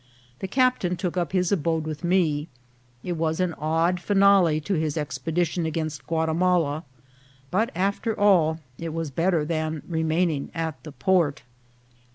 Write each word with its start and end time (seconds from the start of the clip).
The 0.39 0.47
captain 0.47 0.97
took 0.97 1.15
up 1.15 1.31
his 1.31 1.51
abode 1.51 1.83
with 1.85 2.03
me. 2.03 2.47
It 3.03 3.17
was 3.17 3.39
an 3.39 3.53
odd 3.59 3.99
finale 3.99 4.59
to 4.61 4.73
his 4.73 4.97
expedition 4.97 5.67
against 5.67 6.07
Guatimala; 6.07 6.85
but, 7.51 7.69
after 7.75 8.19
all, 8.19 8.59
it 8.79 8.93
was 8.95 9.11
better 9.11 9.45
than 9.45 9.83
remaining 9.87 10.49
at 10.55 10.81
the 10.81 10.91
port. 10.91 11.43